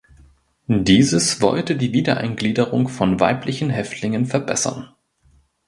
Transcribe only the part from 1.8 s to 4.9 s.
Wiedereingliederung von weiblichen Häftlingen verbessern.